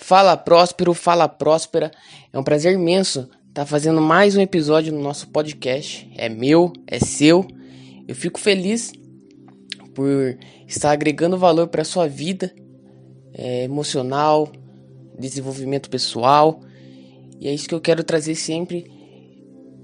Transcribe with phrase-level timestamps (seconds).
[0.00, 1.90] Fala Próspero, fala Próspera.
[2.32, 6.08] É um prazer imenso estar fazendo mais um episódio no nosso podcast.
[6.16, 7.44] É meu, é seu.
[8.06, 8.92] Eu fico feliz
[9.94, 10.38] por
[10.68, 12.54] estar agregando valor para sua vida
[13.34, 14.50] é, emocional,
[15.18, 16.60] desenvolvimento pessoal.
[17.40, 18.88] E é isso que eu quero trazer sempre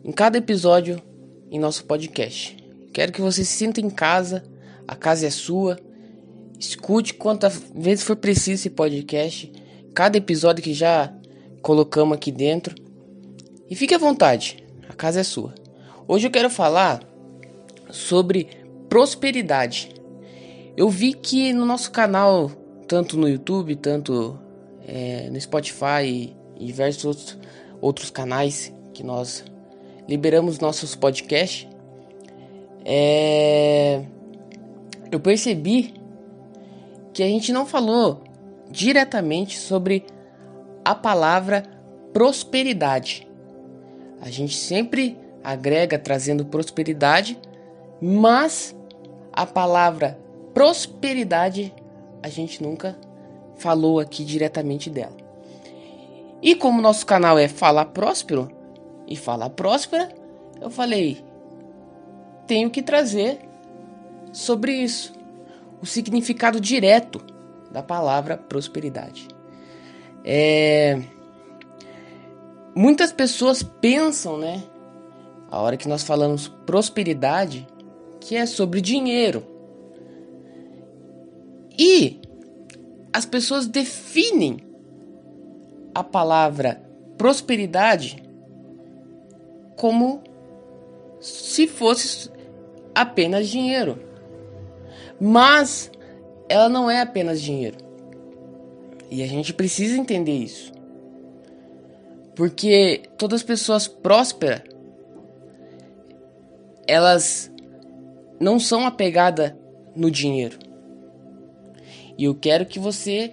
[0.04, 1.02] em cada episódio
[1.50, 2.56] em nosso podcast.
[2.92, 4.44] Quero que você se sinta em casa,
[4.86, 5.76] a casa é sua.
[6.58, 9.63] Escute quantas vezes for preciso esse podcast
[9.94, 11.14] cada episódio que já
[11.62, 12.74] colocamos aqui dentro.
[13.70, 15.54] E fique à vontade, a casa é sua.
[16.06, 17.02] Hoje eu quero falar
[17.90, 18.48] sobre
[18.88, 19.90] prosperidade.
[20.76, 22.50] Eu vi que no nosso canal,
[22.88, 24.36] tanto no YouTube, tanto
[24.86, 27.38] é, no Spotify e diversos outros,
[27.80, 29.44] outros canais que nós
[30.08, 31.68] liberamos nossos podcasts,
[32.84, 34.04] é,
[35.10, 35.94] eu percebi
[37.14, 38.23] que a gente não falou
[38.70, 40.04] diretamente sobre
[40.84, 41.62] a palavra
[42.12, 43.26] prosperidade.
[44.20, 47.38] A gente sempre agrega trazendo prosperidade,
[48.00, 48.74] mas
[49.32, 50.18] a palavra
[50.52, 51.74] prosperidade
[52.22, 52.96] a gente nunca
[53.56, 55.16] falou aqui diretamente dela.
[56.40, 58.50] E como nosso canal é Fala Próspero
[59.06, 60.08] e Fala Próspera,
[60.60, 61.24] eu falei,
[62.46, 63.40] tenho que trazer
[64.32, 65.12] sobre isso
[65.80, 67.33] o significado direto
[67.74, 69.26] da palavra prosperidade.
[70.24, 71.02] É...
[72.72, 74.62] Muitas pessoas pensam, né?
[75.50, 77.66] A hora que nós falamos prosperidade,
[78.20, 79.44] que é sobre dinheiro.
[81.76, 82.20] E
[83.12, 84.58] as pessoas definem
[85.92, 86.80] a palavra
[87.18, 88.22] prosperidade
[89.76, 90.22] como
[91.20, 92.30] se fosse
[92.94, 93.98] apenas dinheiro.
[95.20, 95.90] Mas
[96.48, 97.78] ela não é apenas dinheiro.
[99.10, 100.72] E a gente precisa entender isso.
[102.34, 104.62] Porque todas as pessoas prósperas
[106.86, 107.50] elas
[108.38, 109.54] não são apegadas
[109.94, 110.58] no dinheiro.
[112.18, 113.32] E eu quero que você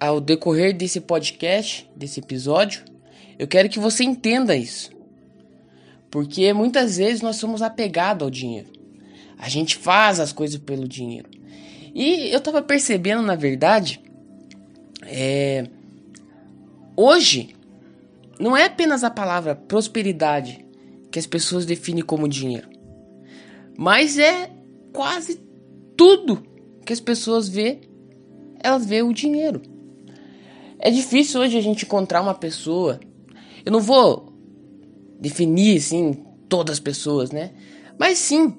[0.00, 2.84] ao decorrer desse podcast, desse episódio,
[3.38, 4.90] eu quero que você entenda isso.
[6.10, 8.72] Porque muitas vezes nós somos apegados ao dinheiro.
[9.38, 11.28] A gente faz as coisas pelo dinheiro.
[11.98, 14.00] E eu tava percebendo, na verdade,
[15.02, 15.66] é,
[16.96, 17.56] hoje
[18.38, 20.64] não é apenas a palavra prosperidade
[21.10, 22.68] que as pessoas definem como dinheiro,
[23.76, 24.48] mas é
[24.92, 25.40] quase
[25.96, 26.40] tudo
[26.86, 27.80] que as pessoas vê,
[28.60, 29.60] elas vê o dinheiro.
[30.78, 33.00] É difícil hoje a gente encontrar uma pessoa.
[33.66, 34.32] Eu não vou
[35.18, 37.50] definir assim todas as pessoas, né?
[37.98, 38.54] Mas sim,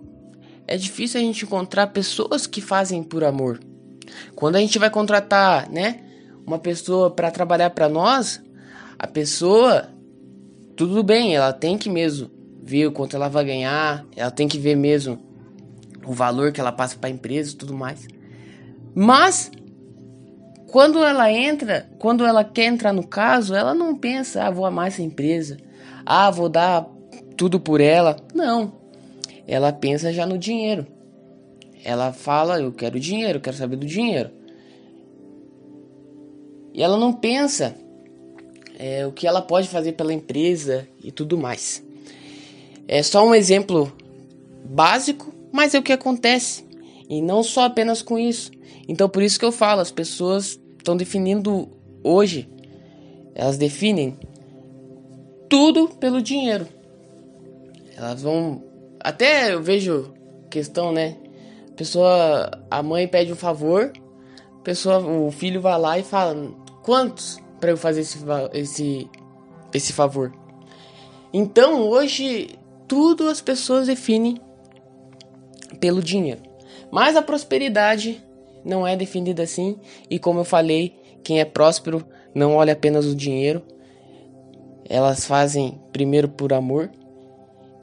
[0.69, 3.59] é difícil a gente encontrar pessoas que fazem por amor.
[4.35, 6.02] Quando a gente vai contratar, né,
[6.46, 8.40] uma pessoa para trabalhar para nós,
[8.97, 9.90] a pessoa
[10.75, 12.30] tudo bem, ela tem que mesmo
[12.62, 15.19] ver o quanto ela vai ganhar, ela tem que ver mesmo
[16.06, 18.07] o valor que ela passa para a empresa e tudo mais.
[18.94, 19.50] Mas
[20.68, 24.90] quando ela entra, quando ela quer entrar no caso, ela não pensa, ah, vou amar
[24.90, 25.57] essa empresa,
[26.06, 26.88] ah, vou dar
[27.36, 28.16] tudo por ela.
[28.36, 28.78] Não
[29.50, 30.86] ela pensa já no dinheiro.
[31.84, 34.30] Ela fala, eu quero dinheiro, quero saber do dinheiro.
[36.72, 37.76] E ela não pensa
[38.78, 41.84] é, o que ela pode fazer pela empresa e tudo mais.
[42.88, 43.92] É só um exemplo
[44.66, 46.64] básico, mas é o que acontece.
[47.10, 48.52] E não só apenas com isso.
[48.88, 51.70] Então por isso que eu falo, as pessoas estão definindo
[52.04, 52.48] hoje,
[53.34, 54.16] elas definem
[55.50, 56.68] tudo pelo dinheiro.
[57.98, 58.69] Elas vão
[59.00, 60.14] até eu vejo
[60.50, 61.18] questão, né?
[61.76, 63.94] Pessoa, a mãe pede um favor,
[64.64, 66.36] pessoa, o filho vai lá e fala:
[66.84, 68.20] "Quantos para eu fazer esse
[68.54, 69.10] esse
[69.74, 70.34] esse favor?"
[71.32, 74.42] Então, hoje tudo as pessoas definem
[75.80, 76.42] pelo dinheiro.
[76.92, 78.24] Mas a prosperidade
[78.66, 79.78] não é definida assim,
[80.10, 82.04] e como eu falei, quem é próspero
[82.34, 83.62] não olha apenas o dinheiro.
[84.90, 86.90] Elas fazem primeiro por amor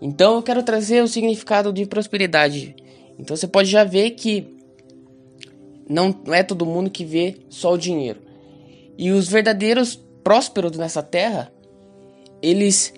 [0.01, 2.77] então eu quero trazer o significado de prosperidade.
[3.19, 4.55] Então você pode já ver que
[5.89, 8.21] não é todo mundo que vê só o dinheiro.
[8.99, 11.53] E os verdadeiros prósperos nessa terra,
[12.43, 12.93] eles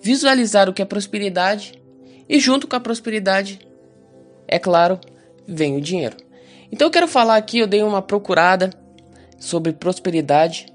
[0.00, 1.80] visualizaram o que é prosperidade
[2.28, 3.60] e junto com a prosperidade,
[4.46, 5.00] é claro,
[5.46, 6.16] vem o dinheiro.
[6.70, 8.70] Então eu quero falar aqui, eu dei uma procurada
[9.38, 10.66] sobre prosperidade.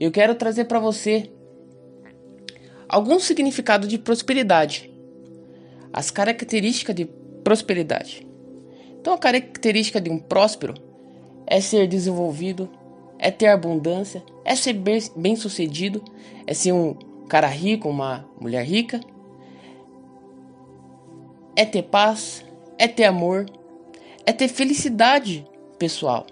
[0.00, 1.30] Eu quero trazer para você
[2.88, 4.91] algum significado de prosperidade
[5.92, 7.04] as características de
[7.44, 8.26] prosperidade.
[9.00, 10.74] Então, a característica de um próspero
[11.46, 12.70] é ser desenvolvido,
[13.18, 16.02] é ter abundância, é ser bem sucedido,
[16.46, 16.94] é ser um
[17.28, 19.00] cara rico, uma mulher rica,
[21.54, 22.44] é ter paz,
[22.78, 23.46] é ter amor,
[24.24, 25.46] é ter felicidade
[25.78, 26.26] pessoal.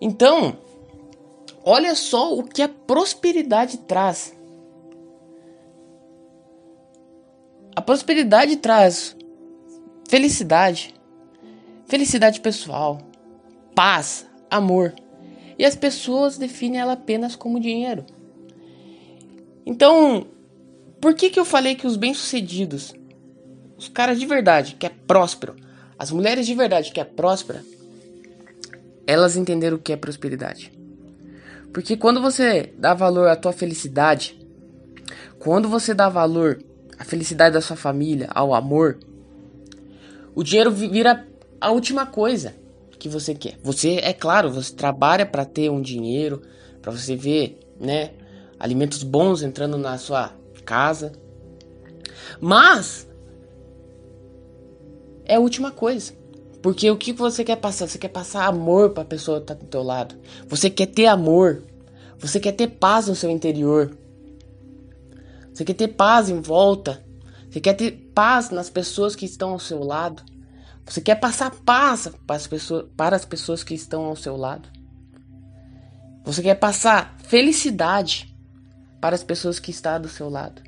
[0.00, 0.58] Então,
[1.64, 4.33] olha só o que a prosperidade traz.
[7.76, 9.16] A prosperidade traz
[10.08, 10.94] felicidade,
[11.86, 13.00] felicidade pessoal,
[13.74, 14.94] paz, amor.
[15.58, 18.04] E as pessoas definem ela apenas como dinheiro.
[19.66, 20.26] Então,
[21.00, 22.94] por que que eu falei que os bem-sucedidos,
[23.76, 25.56] os caras de verdade, que é próspero,
[25.98, 27.64] as mulheres de verdade que é próspera,
[29.06, 30.72] elas entenderam o que é prosperidade.
[31.72, 34.38] Porque quando você dá valor à tua felicidade,
[35.38, 36.62] quando você dá valor
[37.04, 38.98] à felicidade da sua família, ao amor,
[40.34, 41.26] o dinheiro vira
[41.60, 42.54] a última coisa
[42.98, 43.58] que você quer.
[43.62, 46.42] Você, é claro, você trabalha para ter um dinheiro,
[46.80, 48.12] para você ver, né,
[48.58, 50.32] alimentos bons entrando na sua
[50.64, 51.12] casa.
[52.40, 53.06] Mas
[55.24, 56.12] é a última coisa.
[56.62, 57.86] Porque o que você quer passar?
[57.86, 60.14] Você quer passar amor para a pessoa que tá do teu lado.
[60.48, 61.62] Você quer ter amor.
[62.18, 63.94] Você quer ter paz no seu interior.
[65.54, 67.04] Você quer ter paz em volta.
[67.48, 70.22] Você quer ter paz nas pessoas que estão ao seu lado.
[70.84, 74.68] Você quer passar paz para as pessoas, para as pessoas que estão ao seu lado.
[76.24, 78.34] Você quer passar felicidade
[79.00, 80.60] para as pessoas que estão do seu lado.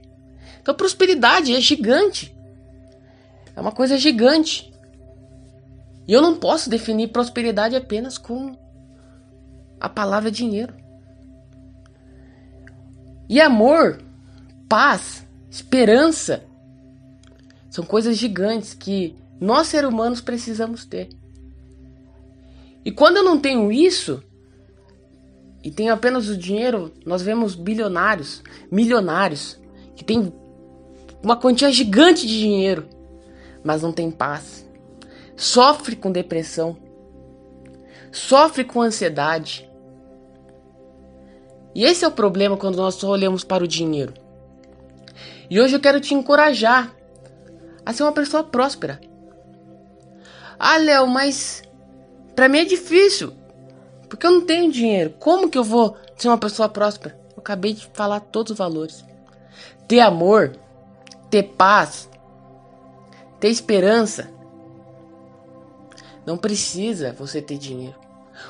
[0.62, 2.36] Então, prosperidade é gigante.
[3.54, 4.72] É uma coisa gigante.
[6.06, 8.56] E eu não posso definir prosperidade apenas com
[9.80, 10.74] a palavra dinheiro.
[13.28, 14.05] E amor,
[14.68, 16.44] paz, esperança
[17.70, 21.08] são coisas gigantes que nós seres humanos precisamos ter.
[22.84, 24.22] E quando eu não tenho isso
[25.62, 29.58] e tenho apenas o dinheiro, nós vemos bilionários, milionários
[29.94, 30.32] que têm
[31.22, 32.88] uma quantia gigante de dinheiro,
[33.64, 34.66] mas não tem paz
[35.36, 36.76] sofre com depressão,
[38.10, 39.70] sofre com ansiedade.
[41.74, 44.14] E esse é o problema quando nós só olhamos para o dinheiro.
[45.48, 46.94] E hoje eu quero te encorajar
[47.84, 49.00] a ser uma pessoa próspera.
[50.58, 51.62] Ah, Léo, mas
[52.34, 53.32] para mim é difícil,
[54.08, 55.14] porque eu não tenho dinheiro.
[55.18, 57.18] Como que eu vou ser uma pessoa próspera?
[57.36, 59.04] Eu acabei de falar todos os valores.
[59.86, 60.56] Ter amor,
[61.30, 62.08] ter paz,
[63.38, 64.30] ter esperança,
[66.26, 67.94] não precisa você ter dinheiro.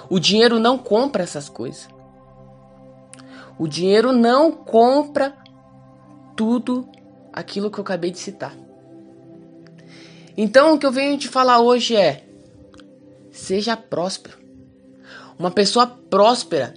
[0.08, 1.88] O dinheiro não compra essas coisas.
[3.58, 5.34] O dinheiro não compra
[6.36, 6.88] tudo
[7.32, 8.54] aquilo que eu acabei de citar.
[10.36, 12.24] Então o que eu venho te falar hoje é:
[13.32, 14.38] seja próspero.
[15.38, 16.74] Uma pessoa próspera,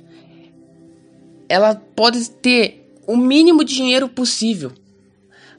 [1.48, 4.72] ela pode ter o mínimo de dinheiro possível,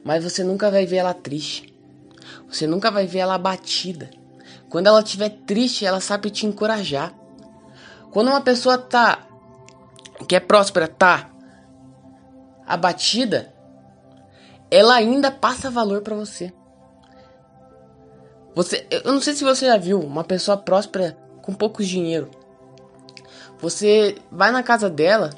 [0.03, 1.73] mas você nunca vai ver ela triste.
[2.47, 4.09] Você nunca vai ver ela abatida.
[4.69, 7.13] Quando ela estiver triste, ela sabe te encorajar.
[8.11, 9.27] Quando uma pessoa tá
[10.27, 11.29] que é próspera, tá
[12.65, 13.50] abatida,
[14.71, 16.51] ela ainda passa valor para você.
[18.55, 22.31] Você, eu não sei se você já viu uma pessoa próspera com pouco dinheiro.
[23.59, 25.29] Você vai na casa dela,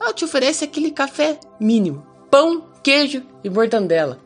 [0.00, 4.18] ela te oferece aquele café mínimo, pão, queijo e mortandela.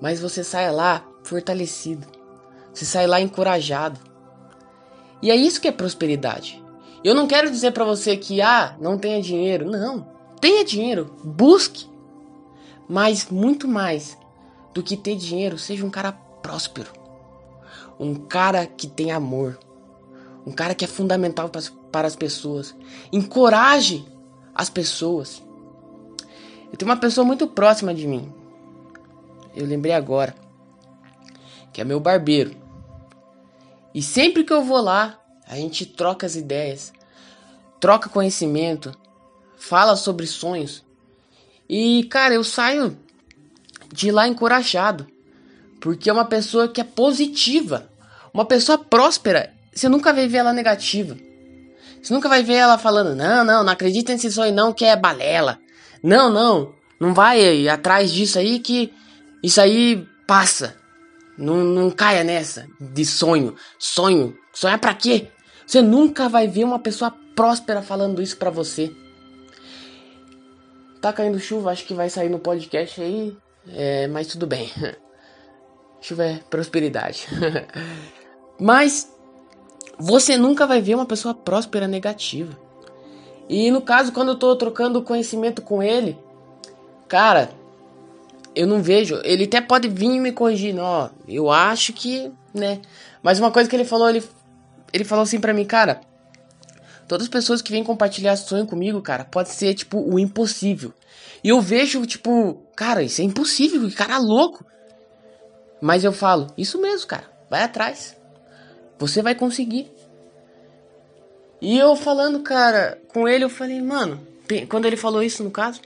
[0.00, 2.20] Mas você sai lá fortalecido
[2.72, 3.98] você sai lá encorajado.
[5.22, 6.62] E é isso que é prosperidade.
[7.04, 9.66] Eu não quero dizer para você que ah, não tenha dinheiro.
[9.68, 10.06] Não,
[10.40, 11.88] tenha dinheiro, busque.
[12.90, 14.18] Mas muito mais
[14.74, 16.90] do que ter dinheiro, seja um cara próspero.
[18.00, 19.60] Um cara que tem amor.
[20.44, 21.48] Um cara que é fundamental
[21.92, 22.74] para as pessoas.
[23.12, 24.04] Encoraje
[24.52, 25.40] as pessoas.
[26.72, 28.34] Eu tenho uma pessoa muito próxima de mim.
[29.54, 30.34] Eu lembrei agora.
[31.72, 32.56] Que é meu barbeiro.
[33.94, 35.16] E sempre que eu vou lá,
[35.46, 36.92] a gente troca as ideias,
[37.78, 38.92] troca conhecimento,
[39.56, 40.89] fala sobre sonhos.
[41.72, 42.98] E, cara, eu saio
[43.92, 45.06] de lá encorajado,
[45.80, 47.88] porque é uma pessoa que é positiva,
[48.34, 49.54] uma pessoa próspera.
[49.72, 51.16] Você nunca vai ver ela negativa.
[52.02, 54.96] Você nunca vai ver ela falando: "Não, não, não acredita nesse sonho não, que é
[54.96, 55.60] balela".
[56.02, 58.92] Não, não, não vai atrás disso aí que
[59.40, 60.74] isso aí passa.
[61.38, 63.54] Não, não caia nessa de sonho.
[63.78, 64.36] Sonho.
[64.52, 65.28] Sonhar para quê?
[65.64, 68.92] Você nunca vai ver uma pessoa próspera falando isso para você.
[71.00, 73.36] Tá caindo chuva, acho que vai sair no podcast aí.
[73.68, 74.70] É, mas tudo bem.
[76.00, 77.26] Chuva é prosperidade.
[78.58, 79.10] mas
[79.98, 82.58] você nunca vai ver uma pessoa próspera negativa.
[83.48, 86.18] E no caso, quando eu tô trocando conhecimento com ele,
[87.08, 87.50] cara,
[88.54, 89.20] eu não vejo.
[89.24, 91.10] Ele até pode vir me corrigir, ó.
[91.26, 92.80] Eu acho que, né?
[93.22, 94.22] Mas uma coisa que ele falou, ele,
[94.92, 96.00] ele falou assim pra mim, cara.
[97.10, 100.94] Todas as pessoas que vêm compartilhar sonho comigo, cara, pode ser, tipo, o impossível.
[101.42, 104.64] E eu vejo, tipo, cara, isso é impossível, que cara louco.
[105.82, 108.16] Mas eu falo, isso mesmo, cara, vai atrás.
[108.96, 109.90] Você vai conseguir.
[111.60, 114.24] E eu falando, cara, com ele, eu falei, mano,
[114.68, 115.80] quando ele falou isso no caso,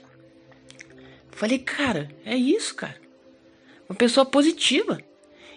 [0.79, 3.01] eu falei, cara, é isso, cara.
[3.89, 4.99] Uma pessoa positiva.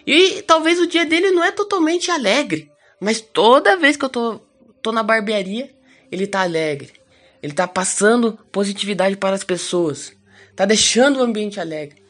[0.03, 4.41] E talvez o dia dele não é totalmente alegre, mas toda vez que eu tô,
[4.81, 5.69] tô na barbearia,
[6.11, 6.93] ele tá alegre.
[7.41, 10.13] Ele tá passando positividade para as pessoas.
[10.55, 12.01] Tá deixando o ambiente alegre.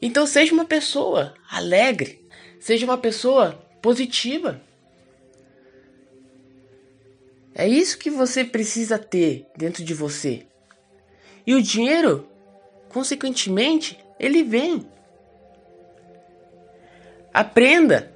[0.00, 2.24] Então seja uma pessoa alegre,
[2.60, 4.60] seja uma pessoa positiva.
[7.54, 10.46] É isso que você precisa ter dentro de você.
[11.44, 12.28] E o dinheiro,
[12.88, 14.86] consequentemente, ele vem.
[17.34, 18.12] Aprenda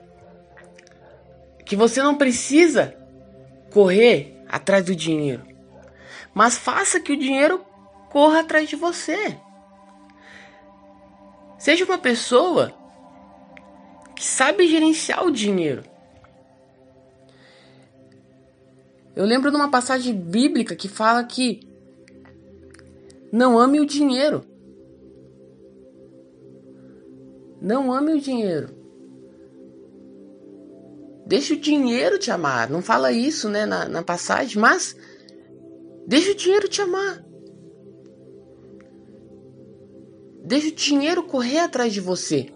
[1.64, 2.94] que você não precisa
[3.72, 5.46] correr atrás do dinheiro,
[6.34, 7.64] mas faça que o dinheiro
[8.10, 9.36] corra atrás de você.
[11.58, 12.74] Seja uma pessoa
[14.14, 15.82] que sabe gerenciar o dinheiro.
[19.14, 21.60] Eu lembro de uma passagem bíblica que fala que
[23.32, 24.44] não ame o dinheiro.
[27.60, 28.81] Não ame o dinheiro.
[31.32, 32.68] Deixa o dinheiro te amar.
[32.68, 34.94] Não fala isso, né, na, na passagem, mas
[36.06, 37.24] deixa o dinheiro te amar.
[40.44, 42.52] Deixa o dinheiro correr atrás de você.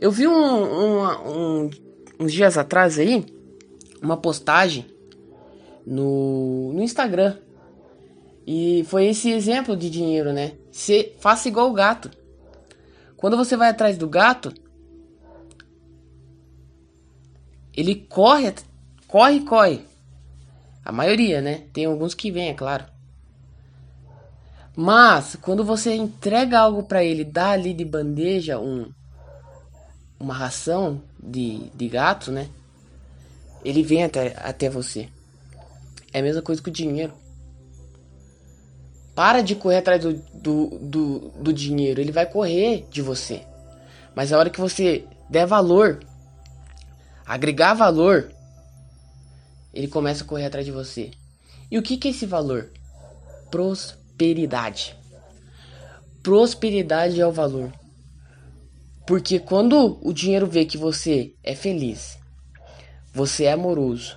[0.00, 1.70] Eu vi um, um, um,
[2.18, 3.26] uns dias atrás aí
[4.00, 4.86] uma postagem
[5.86, 7.36] no, no Instagram.
[8.46, 10.52] E foi esse exemplo de dinheiro, né?
[10.72, 12.10] Se, faça igual o gato.
[13.18, 14.50] Quando você vai atrás do gato,
[17.78, 18.52] ele corre,
[19.06, 19.84] corre, corre.
[20.84, 21.62] A maioria, né?
[21.72, 22.84] Tem alguns que vêm, é claro.
[24.74, 28.90] Mas quando você entrega algo para ele, dá ali de bandeja um
[30.18, 32.48] uma ração de, de gato, né?
[33.64, 35.08] Ele vem até, até você.
[36.12, 37.12] É a mesma coisa que o dinheiro.
[39.14, 42.00] Para de correr atrás do, do, do, do dinheiro.
[42.00, 43.46] Ele vai correr de você.
[44.16, 46.00] Mas a hora que você der valor,
[47.28, 48.32] agregar valor,
[49.72, 51.10] ele começa a correr atrás de você.
[51.70, 52.72] E o que, que é esse valor?
[53.50, 54.96] Prosperidade.
[56.22, 57.70] Prosperidade é o valor.
[59.06, 62.18] Porque quando o dinheiro vê que você é feliz,
[63.12, 64.16] você é amoroso,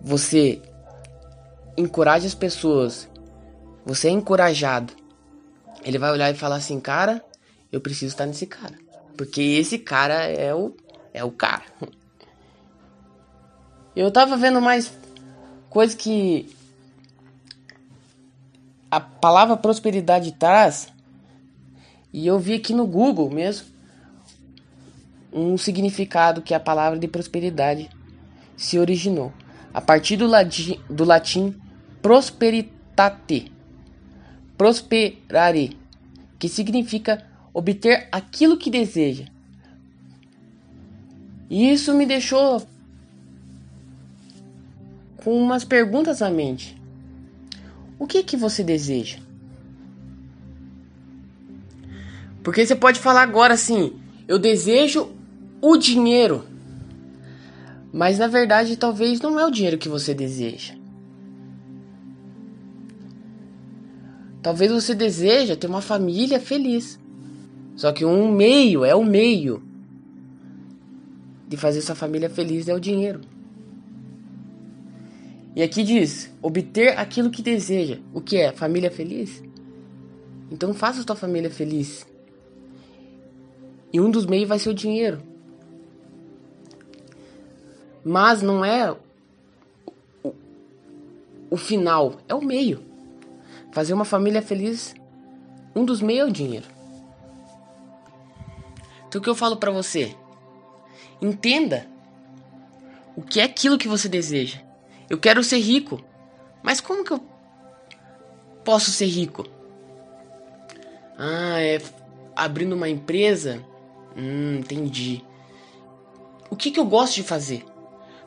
[0.00, 0.60] você
[1.76, 3.08] encoraja as pessoas,
[3.84, 4.92] você é encorajado,
[5.84, 7.24] ele vai olhar e falar assim, cara,
[7.70, 8.78] eu preciso estar nesse cara.
[9.16, 10.76] Porque esse cara é o,
[11.12, 11.64] é o cara.
[13.94, 14.92] Eu tava vendo mais
[15.68, 16.54] coisa que
[18.90, 20.92] a palavra prosperidade traz.
[22.12, 23.66] E eu vi aqui no Google mesmo
[25.32, 27.90] um significado que a palavra de prosperidade
[28.56, 29.32] se originou
[29.72, 30.26] a partir do
[30.88, 31.54] do latim
[32.00, 33.52] prosperitate,
[34.56, 35.78] prosperare,
[36.38, 39.26] que significa obter aquilo que deseja.
[41.50, 42.62] E isso me deixou
[45.16, 46.76] com umas perguntas à mente.
[47.98, 49.18] O que que você deseja?
[52.42, 53.94] Porque você pode falar agora assim:
[54.26, 55.10] eu desejo
[55.60, 56.44] o dinheiro.
[57.92, 60.74] Mas na verdade, talvez não é o dinheiro que você deseja.
[64.42, 66.98] Talvez você deseja ter uma família feliz.
[67.74, 69.67] Só que um meio é o meio
[71.48, 73.22] de fazer sua família feliz é o dinheiro.
[75.56, 77.98] E aqui diz: obter aquilo que deseja.
[78.12, 78.52] O que é?
[78.52, 79.42] Família feliz?
[80.50, 82.06] Então faça sua família feliz.
[83.92, 85.22] E um dos meios vai ser o dinheiro.
[88.04, 88.94] Mas não é
[90.22, 90.34] o,
[91.50, 92.82] o final, é o meio.
[93.72, 94.94] Fazer uma família feliz,
[95.74, 96.66] um dos meios é o dinheiro.
[99.08, 100.14] Então o que eu falo para você?
[101.20, 101.86] Entenda
[103.16, 104.60] o que é aquilo que você deseja.
[105.10, 106.02] Eu quero ser rico.
[106.62, 107.20] Mas como que eu
[108.64, 109.44] posso ser rico?
[111.16, 111.80] Ah, é
[112.36, 113.64] abrindo uma empresa?
[114.16, 115.24] Hum, entendi.
[116.50, 117.64] o que, que eu gosto de fazer.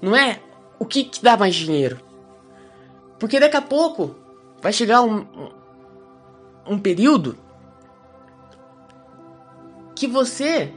[0.02, 0.42] Não é
[0.80, 2.00] o que, que dá mais dinheiro.
[3.20, 4.16] Porque daqui a pouco
[4.62, 5.52] vai chegar um, um,
[6.74, 7.38] um período
[9.96, 10.74] que você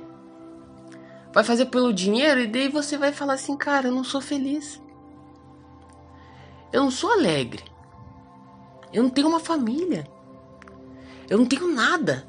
[1.35, 4.81] vai fazer pelo dinheiro e daí você vai falar assim, cara, eu não sou feliz.
[6.73, 7.65] Eu não sou alegre.
[8.93, 10.07] Eu não tenho uma família.
[11.29, 12.25] Eu não tenho nada.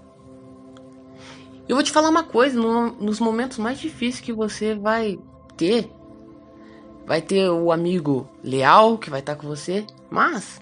[1.70, 5.20] Eu vou te falar uma coisa, no, nos momentos mais difíceis que você vai
[5.56, 5.92] ter,
[7.06, 10.60] vai ter o amigo leal que vai estar com você, mas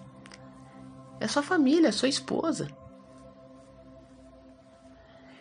[1.19, 2.67] é sua família, é sua esposa.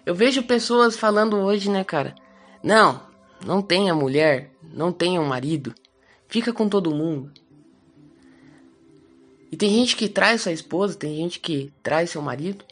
[0.06, 2.14] Eu vejo pessoas falando hoje, né, cara?
[2.62, 3.02] Não,
[3.44, 5.74] não tenha mulher, não tenha um marido,
[6.28, 7.32] fica com todo mundo.
[9.50, 12.64] E tem gente que traz sua esposa, tem gente que traz seu marido.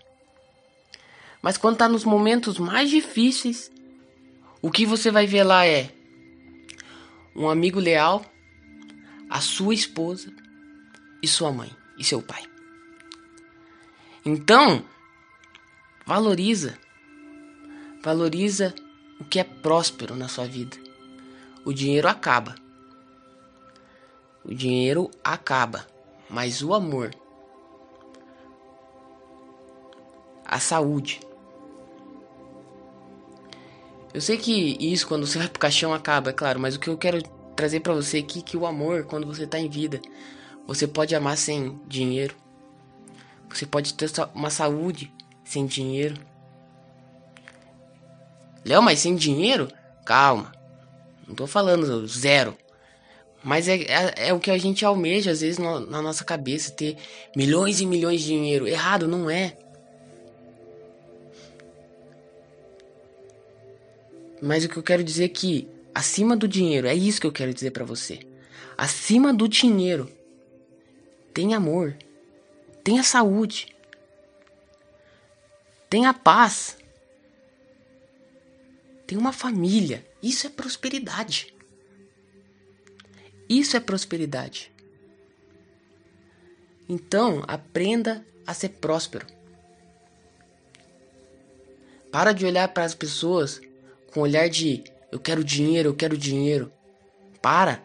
[1.43, 3.71] Mas quando tá nos momentos mais difíceis,
[4.63, 5.91] o que você vai ver lá é
[7.35, 8.25] um amigo leal,
[9.29, 10.33] a sua esposa
[11.23, 12.45] e sua mãe e seu pai.
[14.25, 14.85] Então,
[16.07, 16.79] valoriza.
[18.03, 18.75] Valoriza
[19.21, 20.77] o que é próspero na sua vida.
[21.65, 22.55] O dinheiro acaba.
[24.45, 25.87] O dinheiro acaba,
[26.29, 27.15] mas o amor,
[30.47, 31.21] a saúde,
[34.13, 36.89] eu sei que isso quando você vai pro caixão acaba, é claro, mas o que
[36.89, 37.23] eu quero
[37.55, 40.01] trazer para você aqui é que o amor, quando você tá em vida,
[40.67, 42.35] você pode amar sem dinheiro.
[43.49, 45.13] Você pode ter uma saúde
[45.45, 46.15] sem dinheiro.
[48.65, 49.69] Léo, mas sem dinheiro?
[50.05, 50.53] Calma.
[51.27, 52.57] Não tô falando zero.
[53.43, 56.71] Mas é, é, é, o que a gente almeja, às vezes, no, na nossa cabeça,
[56.71, 56.97] ter
[57.35, 58.69] milhões e milhões de dinheiro.
[58.69, 59.57] Errado, não é.
[64.43, 67.33] Mas o que eu quero dizer é que acima do dinheiro, é isso que eu
[67.33, 68.21] quero dizer para você.
[68.77, 70.11] Acima do dinheiro
[71.33, 71.97] tem amor,
[72.83, 73.75] tem a saúde,
[75.89, 76.77] tem a paz,
[79.11, 80.07] tem uma família.
[80.23, 81.53] Isso é prosperidade.
[83.49, 84.71] Isso é prosperidade.
[86.89, 89.27] Então, aprenda a ser próspero.
[92.13, 93.61] Para de olhar para as pessoas
[94.13, 96.73] com olhar de eu quero dinheiro, eu quero dinheiro.
[97.43, 97.83] Para.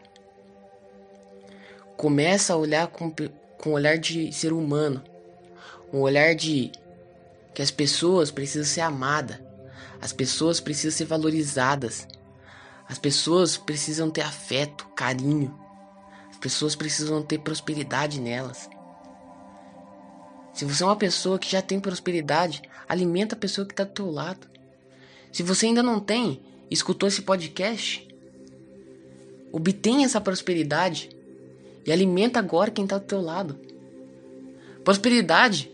[1.97, 3.11] Começa a olhar com,
[3.57, 5.03] com olhar de ser humano.
[5.91, 6.71] Um olhar de
[7.51, 9.44] que as pessoas precisam ser amadas.
[10.05, 12.07] As pessoas precisam ser valorizadas.
[12.87, 15.59] As pessoas precisam ter afeto, carinho.
[16.29, 18.69] As pessoas precisam ter prosperidade nelas.
[20.53, 23.93] Se você é uma pessoa que já tem prosperidade, alimenta a pessoa que está do
[23.93, 24.47] teu lado.
[25.33, 26.39] Se você ainda não tem,
[26.69, 28.07] escutou esse podcast,
[29.51, 31.09] obtenha essa prosperidade
[31.83, 33.59] e alimenta agora quem está do teu lado.
[34.83, 35.71] Prosperidade,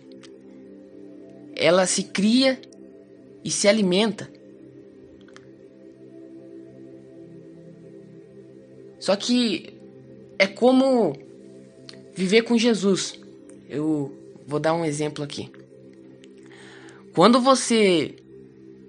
[1.53, 2.70] ela se cria
[3.43, 4.31] e se alimenta.
[8.99, 9.73] Só que
[10.37, 11.17] é como
[12.13, 13.19] viver com Jesus.
[13.67, 15.51] Eu vou dar um exemplo aqui.
[17.13, 18.15] Quando você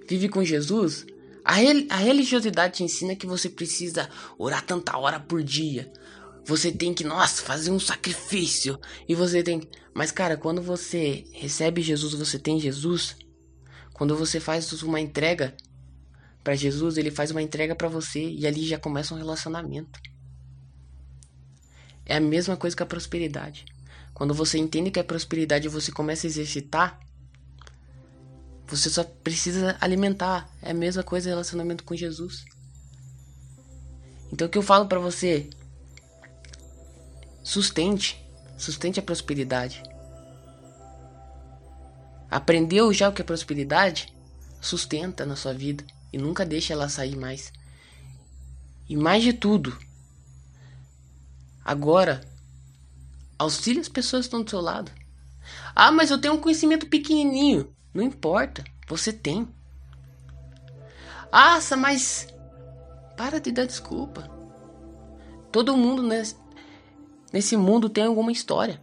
[0.07, 1.07] vive com Jesus,
[1.45, 1.55] a,
[1.89, 5.91] a religiosidade te ensina que você precisa orar tanta hora por dia.
[6.45, 8.79] Você tem que, nossa, fazer um sacrifício.
[9.09, 9.63] E você tem.
[9.95, 13.17] Mas, cara, quando você recebe Jesus, você tem Jesus.
[14.03, 15.55] Quando você faz uma entrega
[16.43, 18.31] para Jesus, ele faz uma entrega para você.
[18.31, 20.01] E ali já começa um relacionamento.
[22.05, 23.65] É a mesma coisa que a prosperidade.
[24.13, 26.99] Quando você entende que é prosperidade você começa a exercitar,
[28.67, 30.51] você só precisa alimentar.
[30.61, 32.45] É a mesma coisa relacionamento com Jesus.
[34.33, 35.49] Então o que eu falo para você?
[37.45, 38.21] Sustente,
[38.59, 39.92] sustente a prosperidade.
[42.33, 44.11] Aprendeu já o que é prosperidade?
[44.59, 47.53] Sustenta na sua vida e nunca deixe ela sair mais.
[48.89, 49.79] E mais de tudo,
[51.63, 52.23] agora
[53.39, 54.91] auxilie as pessoas que estão do seu lado.
[55.77, 57.71] Ah, mas eu tenho um conhecimento pequenininho.
[57.93, 59.47] Não importa, você tem.
[61.31, 62.29] Nossa, mas
[63.15, 64.31] para de dar desculpa.
[65.53, 66.35] Todo mundo nesse,
[67.31, 68.81] nesse mundo tem alguma história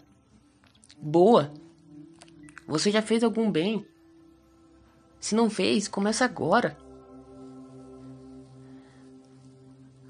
[1.02, 1.52] boa.
[2.70, 3.84] Você já fez algum bem.
[5.20, 6.78] Se não fez, começa agora.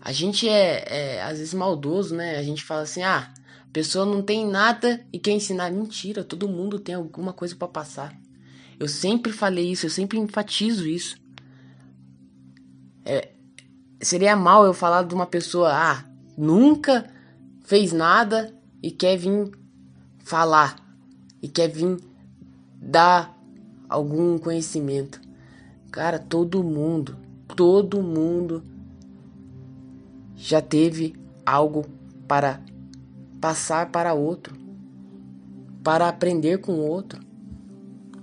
[0.02, 2.38] A gente é, é, às vezes maldoso, né?
[2.38, 5.72] A gente fala assim: ah, a pessoa não tem nada e quer ensinar.
[5.72, 8.14] Mentira, todo mundo tem alguma coisa para passar.
[8.78, 11.18] Eu sempre falei isso, eu sempre enfatizo isso.
[13.06, 13.30] É,
[14.02, 16.06] seria mal eu falar de uma pessoa, ah,
[16.38, 17.10] nunca
[17.64, 19.50] fez nada e quer vir
[20.26, 20.76] falar
[21.42, 22.09] e quer vir
[22.82, 23.38] dar
[23.88, 25.20] algum conhecimento.
[25.92, 27.18] Cara, todo mundo,
[27.56, 28.64] todo mundo
[30.36, 31.16] já teve
[31.46, 31.86] algo
[32.28, 32.62] para
[33.42, 34.56] passar para outro,
[35.84, 37.20] para aprender com o outro,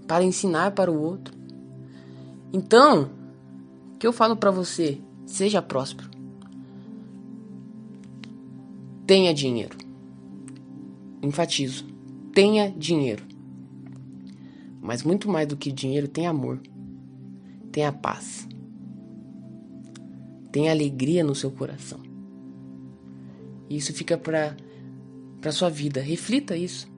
[0.06, 1.34] para ensinar para o outro.
[2.52, 3.10] Então,
[3.94, 5.00] o que eu falo para você?
[5.26, 6.08] Seja próspero.
[9.06, 9.76] Tenha dinheiro.
[11.22, 11.84] Enfatizo.
[12.32, 13.35] Tenha dinheiro.
[14.86, 16.60] Mas muito mais do que dinheiro, tem amor.
[17.72, 18.46] Tenha paz.
[20.52, 22.00] Tenha alegria no seu coração.
[23.68, 24.56] Isso fica para
[25.40, 26.00] para sua vida.
[26.00, 26.88] Reflita isso.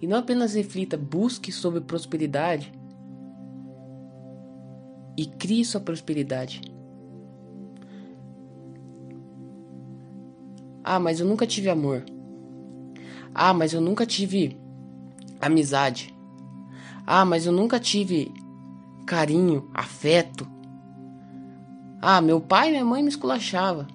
[0.00, 2.72] E não apenas reflita, busque sobre prosperidade
[5.16, 6.62] e crie sua prosperidade.
[10.84, 12.04] Ah, mas eu nunca tive amor.
[13.34, 14.56] Ah, mas eu nunca tive
[15.40, 16.14] amizade.
[17.12, 18.32] Ah, mas eu nunca tive
[19.04, 20.46] carinho, afeto.
[22.00, 23.88] Ah, meu pai e minha mãe me esculachava.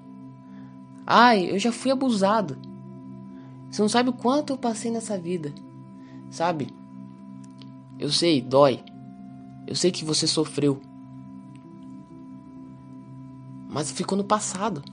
[1.07, 2.57] Ai, eu já fui abusado.
[3.71, 5.53] Você não sabe o quanto eu passei nessa vida.
[6.29, 6.67] Sabe?
[7.97, 8.83] Eu sei, dói.
[9.65, 10.81] Eu sei que você sofreu.
[13.69, 14.83] Mas ficou no passado.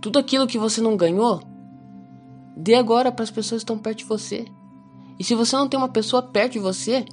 [0.00, 1.42] Tudo aquilo que você não ganhou,
[2.56, 4.46] dê agora para as pessoas que estão perto de você.
[5.20, 7.04] E se você não tem uma pessoa perto de você,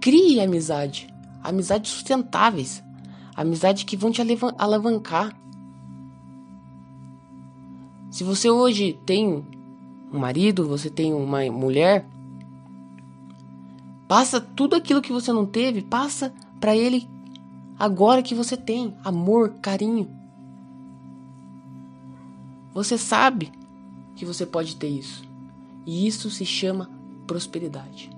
[0.00, 1.06] crie amizade,
[1.44, 2.82] amizades sustentáveis,
[3.36, 4.20] amizades que vão te
[4.58, 5.32] alavancar.
[8.10, 9.46] Se você hoje tem
[10.12, 12.04] um marido, você tem uma mulher,
[14.08, 17.08] passa tudo aquilo que você não teve, passa para ele
[17.78, 20.10] agora que você tem amor, carinho.
[22.72, 23.52] Você sabe
[24.16, 25.33] que você pode ter isso.
[25.86, 26.90] E isso se chama
[27.26, 28.10] prosperidade.